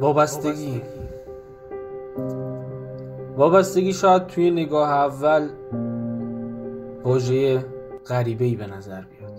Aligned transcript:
وابستگی. 0.00 0.82
وابستگی 3.36 3.92
شاید 3.92 4.26
توی 4.26 4.50
نگاه 4.50 4.90
اول 4.90 5.48
واژه 7.04 7.64
غریبه 8.06 8.44
ای 8.44 8.56
به 8.56 8.66
نظر 8.66 9.00
بیاد. 9.00 9.32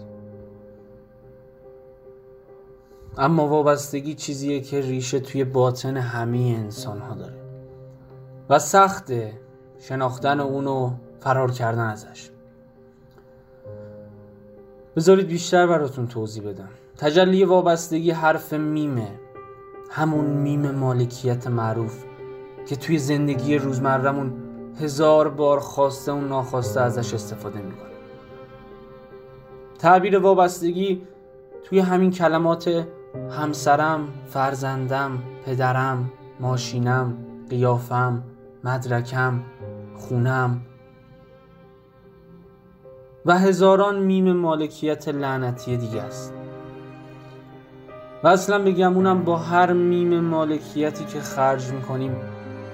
اما 3.17 3.47
وابستگی 3.47 4.13
چیزیه 4.13 4.61
که 4.61 4.81
ریشه 4.81 5.19
توی 5.19 5.43
باطن 5.43 5.97
همه 5.97 6.37
انسان 6.37 6.99
ها 6.99 7.15
داره 7.15 7.37
و 8.49 8.59
سخته 8.59 9.33
شناختن 9.79 10.39
اونو 10.39 10.91
فرار 11.19 11.51
کردن 11.51 11.87
ازش. 11.87 12.29
بذارید 14.95 15.27
بیشتر 15.27 15.67
براتون 15.67 16.07
توضیح 16.07 16.43
بدم. 16.43 16.69
تجلی 16.97 17.45
وابستگی 17.45 18.11
حرف 18.11 18.53
میمه. 18.53 19.11
همون 19.95 20.25
میم 20.25 20.71
مالکیت 20.71 21.47
معروف 21.47 22.03
که 22.67 22.75
توی 22.75 22.97
زندگی 22.97 23.57
روزمرهمون 23.57 24.33
هزار 24.81 25.29
بار 25.29 25.59
خواسته 25.59 26.11
و 26.11 26.21
ناخواسته 26.21 26.81
ازش 26.81 27.13
استفاده 27.13 27.61
می‌کنه. 27.61 27.89
تعبیر 29.79 30.19
وابستگی 30.19 31.01
توی 31.63 31.79
همین 31.79 32.11
کلمات 32.11 32.85
همسرم، 33.31 34.07
فرزندم، 34.29 35.23
پدرم، 35.45 36.11
ماشینم، 36.39 37.17
قیافم، 37.49 38.23
مدرکم، 38.63 39.39
خونم. 39.97 40.61
و 43.25 43.37
هزاران 43.37 43.99
میم 43.99 44.33
مالکیت 44.33 45.07
لعنتی 45.07 45.77
دیگه 45.77 46.01
است. 46.01 46.33
و 48.25 48.27
اصلا 48.27 48.63
بگم 48.63 48.95
اونم 48.95 49.23
با 49.23 49.37
هر 49.37 49.73
میم 49.73 50.19
مالکیتی 50.19 51.05
که 51.05 51.19
خرج 51.19 51.71
می‌کنیم 51.71 52.15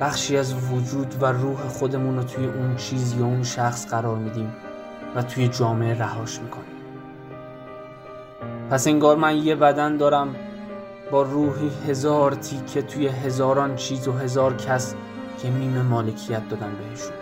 بخشی 0.01 0.37
از 0.37 0.53
وجود 0.53 1.15
و 1.21 1.25
روح 1.25 1.67
خودمون 1.67 2.17
رو 2.17 2.23
توی 2.23 2.45
اون 2.45 2.75
چیز 2.75 3.15
یا 3.19 3.25
اون 3.25 3.43
شخص 3.43 3.87
قرار 3.87 4.17
میدیم 4.17 4.53
و 5.15 5.23
توی 5.23 5.47
جامعه 5.47 5.99
رهاش 5.99 6.39
می‌کنیم. 6.39 6.65
پس 8.69 8.87
انگار 8.87 9.17
من 9.17 9.37
یه 9.37 9.55
بدن 9.55 9.97
دارم 9.97 10.35
با 11.11 11.21
روحی 11.21 11.71
هزار 11.87 12.31
تیکه 12.31 12.81
توی 12.81 13.07
هزاران 13.07 13.75
چیز 13.75 14.07
و 14.07 14.11
هزار 14.11 14.55
کس 14.57 14.95
که 15.41 15.49
میم 15.49 15.81
مالکیت 15.81 16.49
دادن 16.49 16.71
بهشون. 16.71 17.13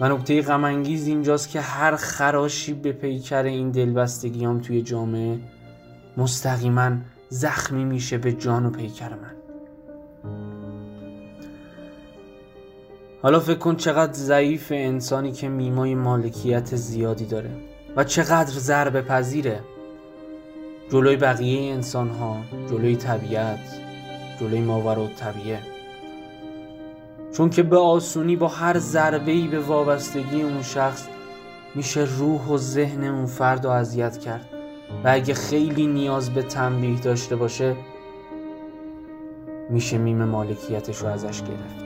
و 0.00 0.08
نکته 0.08 0.42
غم 0.42 0.64
اینجاست 0.64 1.48
که 1.48 1.60
هر 1.60 1.96
خراشی 1.96 2.74
به 2.74 2.92
پیکر 2.92 3.42
این 3.42 3.70
دلبستگیام 3.70 4.60
توی 4.60 4.82
جامعه 4.82 5.38
مستقیما 6.18 6.90
زخمی 7.28 7.84
میشه 7.84 8.18
به 8.18 8.32
جان 8.32 8.66
و 8.66 8.70
پیکر 8.70 9.08
من. 9.08 9.32
حالا 13.22 13.40
فکر 13.40 13.58
کن 13.58 13.76
چقدر 13.76 14.12
ضعیف 14.12 14.72
انسانی 14.72 15.32
که 15.32 15.48
میمای 15.48 15.94
مالکیت 15.94 16.76
زیادی 16.76 17.26
داره 17.26 17.50
و 17.96 18.04
چقدر 18.04 18.50
ضربه 18.50 19.02
پذیره 19.02 19.60
جلوی 20.90 21.16
بقیه 21.16 21.72
انسان 21.72 22.08
ها 22.08 22.36
جلوی 22.70 22.96
طبیعت 22.96 23.80
جلوی 24.40 24.60
ماورا 24.60 25.04
و 25.04 25.08
طبیعه. 25.08 25.58
چون 27.36 27.50
که 27.50 27.62
به 27.62 27.78
آسونی 27.78 28.36
با 28.36 28.48
هر 28.48 28.78
ضربه 28.78 29.48
به 29.48 29.58
وابستگی 29.60 30.42
اون 30.42 30.62
شخص 30.62 31.08
میشه 31.74 32.00
روح 32.00 32.48
و 32.48 32.58
ذهن 32.58 33.04
اون 33.04 33.26
فرد 33.26 33.64
رو 33.64 33.70
اذیت 33.70 34.18
کرد. 34.18 34.57
و 35.04 35.08
اگه 35.08 35.34
خیلی 35.34 35.86
نیاز 35.86 36.30
به 36.30 36.42
تنبیه 36.42 37.00
داشته 37.00 37.36
باشه 37.36 37.76
میشه 39.70 39.98
میم 39.98 40.24
مالکیتش 40.24 40.96
رو 40.96 41.06
ازش 41.06 41.42
گرفت. 41.42 41.84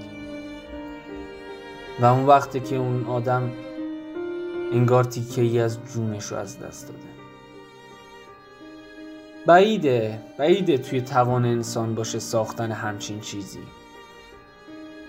و 2.00 2.04
اون 2.04 2.26
وقتی 2.26 2.60
که 2.60 2.76
اون 2.76 3.06
آدم 3.06 3.50
انگار 4.72 5.04
تیکه 5.04 5.42
ای 5.42 5.60
از 5.60 5.78
جونش 5.94 6.24
رو 6.24 6.36
از 6.36 6.58
دست 6.58 6.88
داده. 6.88 6.98
بعیده 9.46 10.19
بعیده 10.38 10.78
توی 10.78 11.00
توان 11.00 11.44
انسان 11.44 11.94
باشه 11.94 12.19
ساختن 12.19 12.72
همچین 12.72 13.20
چیزی. 13.20 13.60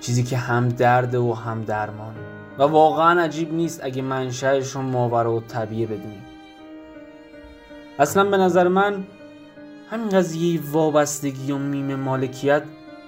چیزی 0.01 0.23
که 0.23 0.37
هم 0.37 0.69
درد 0.69 1.15
و 1.15 1.33
هم 1.33 1.63
درمان. 1.63 2.15
و 2.57 2.63
واقعا 2.63 3.21
عجیب 3.21 3.53
نیست 3.53 3.83
اگه 3.83 4.01
منشأش 4.01 4.71
رو 4.71 4.81
ماوراءالطبیعه 4.81 5.87
بدونیم. 5.87 6.32
اصلا 7.99 8.23
به 8.23 8.37
نظر 8.37 8.67
من 8.67 9.03
همین 9.89 10.09
قضیه 10.09 10.59
وابستگی 10.71 11.51
و 11.51 11.57
میم 11.57 11.95
مالکیت 11.95 12.63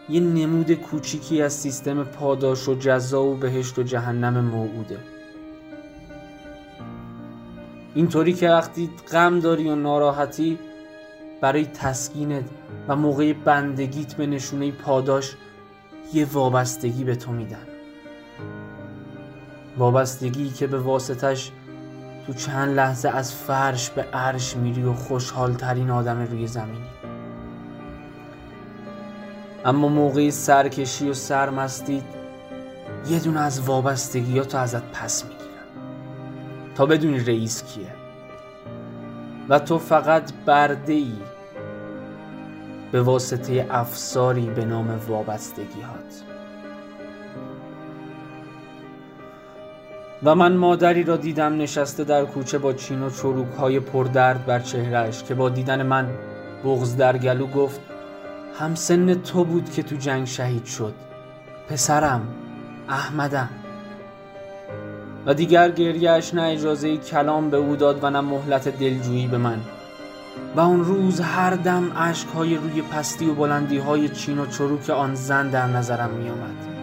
یه 0.10 0.20
نمود 0.20 0.74
کوچیکی 0.74 1.42
از 1.42 1.54
سیستم 1.54 2.04
پاداش 2.04 2.68
و 2.70 2.76
جزا 2.76 3.24
و 3.24 3.36
بهشت 3.36 3.80
و 3.80 3.84
جهنم 3.84 4.46
موعوده. 4.46 5.00
اینطوری 7.96 8.34
که 8.34 8.50
وقتی 8.50 8.90
غم 9.12 9.40
داری 9.40 9.70
و 9.70 9.76
ناراحتی 9.76 10.60
برای 11.42 11.66
تسکینت 11.66 12.46
و 12.88 12.96
موقع 12.96 13.34
بندگیت 13.34 14.14
به 14.14 14.28
نشونه 14.28 14.72
پاداش 14.72 15.36
یه 16.14 16.26
وابستگی 16.26 17.04
به 17.04 17.16
تو 17.16 17.32
میدن. 17.32 17.68
وابستگی 19.78 20.50
که 20.50 20.68
به 20.68 20.80
واسطش 20.80 21.52
تو 22.28 22.34
چند 22.34 22.76
لحظه 22.76 23.10
از 23.10 23.34
فرش 23.34 23.90
به 23.90 24.04
عرش 24.04 24.58
میری 24.58 24.84
و 24.84 24.94
خوشحال 24.94 25.54
ترین 25.54 25.90
آدم 25.90 26.22
روی 26.22 26.48
زمینی. 26.48 26.90
اما 29.66 29.88
موقعی 29.88 30.32
سرکشی 30.32 31.10
و 31.10 31.14
سرمستید 31.14 32.04
یه 33.10 33.20
دونه 33.20 33.40
از 33.40 33.62
وابستگیاتو 33.62 34.58
ازت 34.58 34.84
پس 34.84 35.24
می‌گیرن. 35.24 35.46
تا 36.76 36.86
بدونی 36.86 37.20
رئیس 37.20 37.64
کیه. 37.64 37.96
و 39.50 39.60
تو 39.60 39.80
فقط 39.80 40.34
برده 40.46 40.94
ای 40.94 41.14
به 42.92 43.02
واسطه 43.02 43.68
افساری 43.72 44.50
به 44.50 44.66
نام 44.66 45.00
وابستگی 45.08 45.82
هات 45.82 46.35
و 50.24 50.36
من 50.36 50.54
مادری 50.54 51.04
را 51.04 51.18
دیدم 51.18 51.58
نشسته 51.58 52.04
در 52.04 52.26
کوچه 52.26 52.58
با 52.58 52.74
چین 52.74 53.04
و 53.04 53.10
چروک 53.10 53.54
های 53.54 53.80
پردرد 53.80 54.46
بر 54.46 54.60
چهرهش 54.60 55.24
که 55.24 55.34
با 55.34 55.50
دیدن 55.50 55.84
من 55.84 56.10
بغز 56.64 56.98
در 56.98 57.18
گلو 57.18 57.48
گفت 57.48 57.80
همسن 58.60 59.14
تو 59.14 59.44
بود 59.44 59.72
که 59.74 59.84
تو 59.84 59.96
جنگ 59.96 60.28
شهید 60.28 60.66
شد. 60.66 60.94
پسرم 61.70 62.22
احمدم. 62.90 63.50
و 65.26 65.34
دیگر 65.34 65.72
گریهش 65.72 66.34
نه 66.34 66.42
اجازه 66.42 66.98
کلام 66.98 67.50
به 67.50 67.58
او 67.58 67.76
داد 67.76 68.04
و 68.04 68.10
نه 68.10 68.22
مهلت 68.22 68.68
دلجویی 68.68 69.28
به 69.28 69.38
من. 69.38 69.58
و 70.56 70.60
اون 70.60 70.86
روز 70.86 71.20
هر 71.20 71.56
دم 71.56 71.92
های 72.36 72.56
روی 72.56 72.82
پستی 72.82 73.30
و 73.30 73.34
بلندی 73.34 73.78
های 73.78 74.10
چین 74.10 74.40
و 74.40 74.46
چروک 74.46 74.90
آن 74.90 75.16
زن 75.16 75.50
در 75.50 75.68
نظرم 75.68 76.10
می 76.10 76.30
آمد 76.30 76.75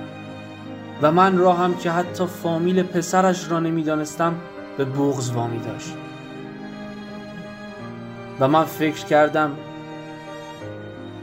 و 1.03 1.13
من 1.13 1.39
را 1.39 1.53
هم 1.53 1.75
که 1.77 1.91
حتی 1.91 2.27
فامیل 2.27 2.83
پسرش 2.83 3.51
را 3.51 3.61
نمی‌دانستم 3.61 4.35
به 4.77 4.85
بغز 4.85 5.31
وامی 5.31 5.59
داشت 5.59 5.95
و 8.41 8.49
من 8.49 8.65
فکر 8.65 9.05
کردم 9.05 9.51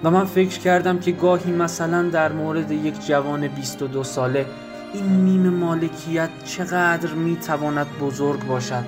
و 0.04 0.12
من 0.12 0.26
فکر 0.26 0.60
کردم 0.60 1.00
که 1.00 1.12
گاهی 1.12 1.52
مثلا 1.52 2.10
در 2.10 2.32
مورد 2.32 2.72
یک 2.72 3.08
جوان 3.08 3.48
22 3.48 4.04
ساله 4.04 4.46
این 4.94 5.06
میم 5.06 5.50
مالکیت 5.50 6.30
چقدر 6.46 7.14
می‌تواند 7.14 7.88
بزرگ 8.02 8.48
باشد 8.48 8.84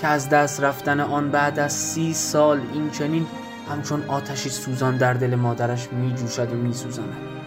که 0.00 0.06
از 0.06 0.28
دست 0.28 0.60
رفتن 0.60 1.00
آن 1.00 1.30
بعد 1.30 1.58
از 1.58 1.72
سی 1.72 2.14
سال 2.14 2.60
این 2.72 2.90
چنین 2.90 3.26
همچون 3.70 4.04
آتشی 4.08 4.48
سوزان 4.48 4.96
در 4.96 5.14
دل 5.14 5.34
مادرش 5.34 5.92
می 5.92 6.14
جوشد 6.14 6.52
و 6.52 6.56
می 6.56 6.74
سوزاند. 6.74 7.39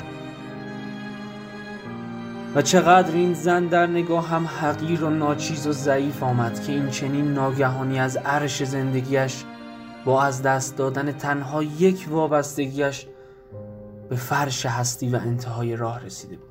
و 2.56 2.62
چقدر 2.62 3.14
این 3.14 3.34
زن 3.34 3.66
در 3.66 3.88
نگاه 3.88 4.28
هم 4.28 4.48
حقیر 4.48 5.04
و 5.04 5.10
ناچیز 5.10 5.68
و 5.68 5.72
ضعیف 5.72 6.24
آمد 6.24 6.64
که 6.64 6.72
این 6.72 6.90
چنین 6.90 7.34
ناگهانی 7.34 8.00
از 8.00 8.18
عرش 8.18 8.64
زندگیش 8.64 9.44
با 10.06 10.24
از 10.24 10.42
دست 10.42 10.78
دادن 10.78 11.12
تنها 11.12 11.64
یک 11.64 12.08
وابستگیش 12.10 13.06
به 14.10 14.16
فرش 14.16 14.66
هستی 14.66 15.10
و 15.10 15.16
انتهای 15.16 15.76
راه 15.76 16.06
رسیده 16.06 16.36
بود. 16.36 16.50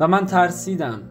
و 0.00 0.08
من 0.08 0.26
ترسیدم. 0.26 1.02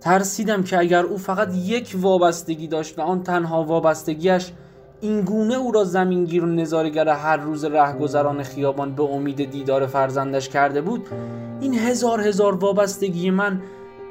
ترسیدم 0.00 0.62
که 0.62 0.78
اگر 0.78 1.02
او 1.02 1.18
فقط 1.18 1.54
یک 1.54 1.96
وابستگی 2.00 2.68
داشت 2.68 2.98
و 2.98 3.02
آن 3.02 3.22
تنها 3.22 3.64
وابستگیش 3.64 4.52
این 5.00 5.20
گونه 5.20 5.54
او 5.54 5.72
را 5.72 5.84
زمینگیر 5.84 6.44
و 6.44 6.46
نظارگر 6.46 7.08
هر 7.08 7.36
روز 7.36 7.64
رهگذران 7.64 8.42
خیابان 8.42 8.94
به 8.94 9.02
امید 9.02 9.50
دیدار 9.50 9.86
فرزندش 9.86 10.48
کرده 10.48 10.80
بود 10.80 11.08
این 11.60 11.74
هزار 11.74 12.20
هزار 12.20 12.54
وابستگی 12.54 13.30
من 13.30 13.62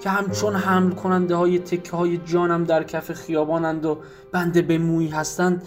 که 0.04 0.10
همچون 0.10 0.56
حمل 0.56 0.92
کننده 0.92 1.36
های 1.36 1.60
تکه 1.60 1.98
های 1.98 2.18
جانم 2.18 2.64
در 2.64 2.84
کف 2.84 3.12
خیابانند 3.12 3.86
و 3.86 3.98
بنده 4.32 4.62
به 4.62 4.78
موی 4.78 5.08
هستند 5.08 5.64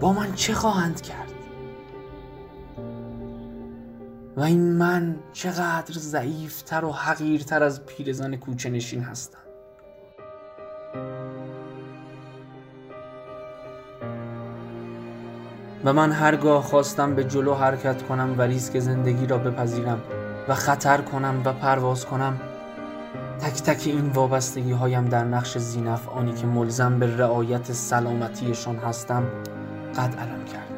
با 0.00 0.12
من 0.12 0.34
چه 0.34 0.52
خواهند 0.52 1.00
کرد؟ 1.00 1.24
و 4.36 4.40
این 4.40 4.72
من 4.72 5.16
چقدر 5.32 5.92
ضعیفتر 5.92 6.84
و 6.84 6.92
حقیرتر 6.92 7.62
از 7.62 7.86
پیرزن 7.86 8.36
کوچه 8.36 8.70
نشین 8.70 9.00
هستم. 9.00 9.43
و 15.84 15.92
من 15.92 16.12
هرگاه 16.12 16.62
خواستم 16.62 17.14
به 17.14 17.24
جلو 17.24 17.54
حرکت 17.54 18.02
کنم 18.02 18.34
و 18.38 18.42
ریسک 18.42 18.78
زندگی 18.78 19.26
را 19.26 19.38
بپذیرم 19.38 20.00
و 20.48 20.54
خطر 20.54 21.00
کنم 21.00 21.42
و 21.44 21.52
پرواز 21.52 22.06
کنم 22.06 22.40
تک 23.40 23.62
تک 23.62 23.86
این 23.86 24.08
وابستگی 24.08 24.72
هایم 24.72 25.04
در 25.04 25.24
نقش 25.24 25.58
زینف 25.58 26.08
آنی 26.08 26.32
که 26.32 26.46
ملزم 26.46 26.98
به 26.98 27.16
رعایت 27.16 27.72
سلامتیشان 27.72 28.76
هستم 28.76 29.22
قد 29.96 30.14
علم 30.18 30.44
کردم. 30.44 30.74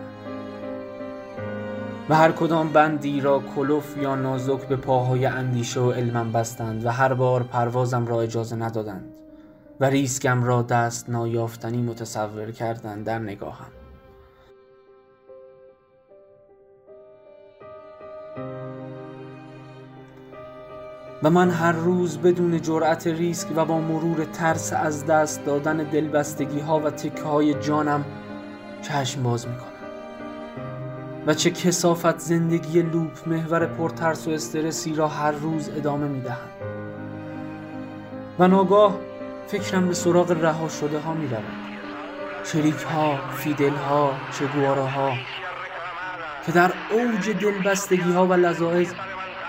و 2.09 2.15
هر 2.15 2.33
کدام 2.33 2.69
بندی 2.69 3.21
را 3.21 3.43
کلوف 3.57 3.97
یا 3.97 4.15
نازک 4.15 4.69
به 4.69 4.77
پاهای 4.77 5.27
اندیشه 5.27 5.81
و 5.81 5.91
علمم 5.91 6.33
بستند 6.33 6.87
و 6.87 6.91
هر 6.91 7.15
بار 7.15 7.43
پروازم 7.43 8.07
را 8.07 8.21
اجازه 8.21 8.57
ندادند 8.57 9.15
و 9.81 9.85
ریسکم 9.85 10.45
را 10.45 10.63
دست 10.63 11.11
نایافتنی 11.11 11.83
متصور 11.83 12.51
کردند 12.51 13.05
در 13.05 13.19
نگاهم. 13.19 13.86
و 21.23 21.31
من 21.31 21.51
هر 21.51 21.73
روز 21.73 22.19
بدون 22.19 22.63
جرأت 22.63 23.07
ریسک 23.07 23.49
و 23.57 23.65
با 23.65 23.81
مرور 23.81 24.25
ترس 24.25 24.73
از 24.73 25.07
دست 25.07 25.45
دادن 25.45 25.77
دلبستگی 25.77 26.61
ها 26.61 26.81
و 26.81 26.91
تکه 26.91 27.23
های 27.23 27.55
جانم 27.55 28.05
چشم 28.83 29.23
باز 29.23 29.49
می‌کنم. 29.49 29.67
و 31.27 31.35
چه 31.35 31.51
کسافت 31.51 32.19
زندگی 32.19 32.83
لوپ 32.83 33.29
محور 33.29 33.67
پرترس 33.67 34.29
و 34.29 34.31
استرسی 34.31 34.95
را 34.95 35.09
هر 35.09 35.33
روز 35.33 35.69
ادامه 35.77 36.09
می‌دهم. 36.09 36.49
و 38.39 38.49
ناگاه 38.49 38.99
فکرم 39.47 39.89
به 39.89 39.95
سراغ 39.95 40.31
رها 40.31 40.69
شده 40.69 40.99
ها 40.99 41.15
می 41.15 41.29
رود 41.29 41.45
شریک 42.45 42.75
ها، 42.75 43.19
فیدل 43.37 43.75
ها، 43.75 44.13
چگوارا 44.39 44.87
ها 44.87 45.13
که 46.47 46.53
در 46.53 46.73
اوج 46.91 47.31
دلبستگی 47.31 48.13
ها 48.13 48.27
و 48.27 48.33
لذاعز 48.33 48.95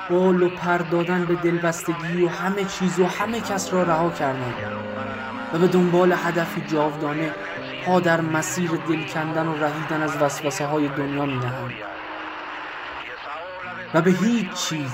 بال 0.09 0.43
و 0.43 0.49
پر 0.49 0.77
دادن 0.77 1.25
به 1.25 1.35
دلبستگی 1.35 2.23
و 2.23 2.29
همه 2.29 2.65
چیز 2.65 2.99
و 2.99 3.05
همه 3.05 3.41
کس 3.41 3.73
را 3.73 3.83
رها 3.83 4.09
کردند 4.09 4.53
و 5.53 5.59
به 5.59 5.67
دنبال 5.67 6.11
هدفی 6.11 6.61
جاودانه 6.61 7.31
پا 7.85 7.99
در 7.99 8.21
مسیر 8.21 8.71
دل 8.71 9.03
کندن 9.03 9.47
و 9.47 9.55
رهیدن 9.55 10.01
از 10.01 10.17
وسوسه 10.21 10.65
های 10.65 10.87
دنیا 10.87 11.25
می 11.25 11.37
نهند 11.37 11.73
و 13.93 14.01
به 14.01 14.11
هیچ 14.11 14.53
چیز 14.53 14.91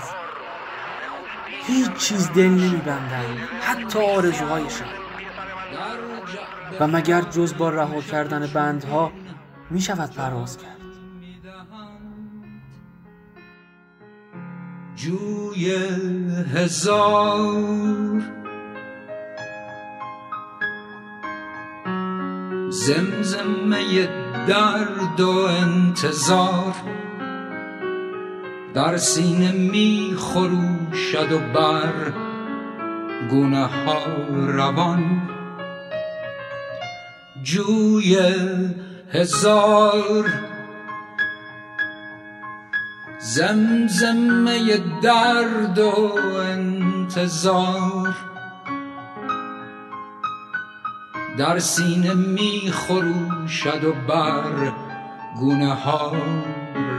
هیچ 1.68 1.94
چیز 1.94 2.32
دل 2.32 2.50
نمی 2.50 2.82
بندند 2.86 3.38
حتی 3.62 4.00
آرزوهایشان. 4.00 4.88
و 6.80 6.88
مگر 6.88 7.22
جز 7.22 7.58
با 7.58 7.70
رها 7.70 8.02
کردن 8.02 8.48
بندها 8.48 9.12
می 9.70 9.82
شود 9.82 10.16
پرواز 10.16 10.58
کرد؟ 10.58 10.83
جوی 15.04 15.76
هزار. 16.56 18.22
زمزمه 22.70 24.08
درد 24.48 25.20
و 25.20 25.30
انتظار 25.30 26.76
در 28.74 28.98
سینه 28.98 29.52
می 29.52 30.16
خروشد 30.18 31.32
و 31.32 31.40
بر 31.40 32.14
گونه 33.30 33.66
ها 33.66 34.00
روان. 34.48 35.22
جوی 37.44 38.18
هزار 39.12 40.53
زمزمه 43.24 44.78
درد 45.02 45.80
و 45.80 46.16
انتظار. 46.38 48.16
در 51.38 51.60
سینه 51.60 52.14
می 52.14 52.72
خروشد 52.72 53.84
و 53.84 53.94
بر 54.08 54.72
گونه 55.40 55.74
ها 55.74 56.12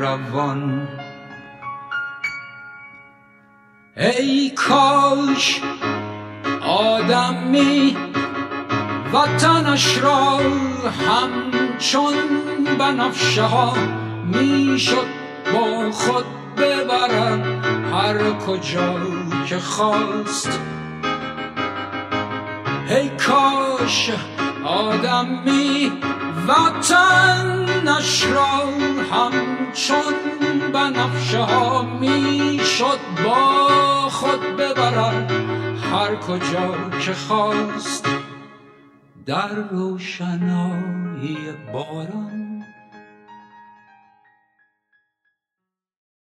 روان. 0.01 0.89
ای 3.97 4.51
کاش 4.51 5.61
آدمی 6.67 7.97
وطنش 9.13 9.99
را 9.99 10.41
همچون 11.09 12.15
بنفشه 12.79 13.43
ها 13.43 13.75
می‌شد 14.25 15.07
با 15.07 15.24
خود 15.95 16.25
ببرم 16.57 17.43
هر 17.93 18.31
کجا 18.31 19.01
که 19.47 19.59
خواست. 19.59 20.61
ای 22.89 23.09
کاش 23.09 24.11
آدمی 24.65 25.93
وطنش 26.49 28.27
را 28.27 28.67
همچون 29.13 30.15
بنفشه 30.73 31.41
ها 31.41 31.83
می‌شد 31.83 32.99
با 33.25 34.09
خود 34.09 34.41
ببرم 34.57 35.27
هر 35.93 36.17
کجا 36.17 36.99
که 37.01 37.15
خواست. 37.15 38.09
در 39.27 39.55
روشنایی 39.71 41.39
باران 41.73 42.44